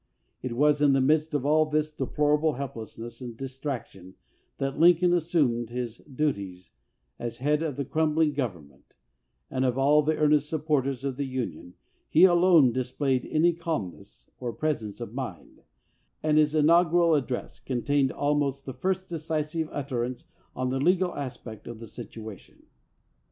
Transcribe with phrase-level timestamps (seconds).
[0.41, 4.15] It was in the midst of all this deplorable help lessness and distraction
[4.57, 6.71] that Lincoln assumed his duties
[7.19, 8.95] as head of the crumbling government,
[9.51, 11.75] and of all the earnest supporters of the Union
[12.09, 15.61] he alone displayed any calmness or presence of mind,
[16.23, 20.23] and his inaugural address contained almost the first decisive utterance
[20.55, 22.63] on the legal aspect of the situation.